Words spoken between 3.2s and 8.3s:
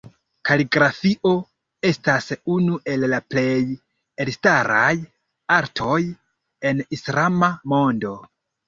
plej elstaraj artoj en islama mondo.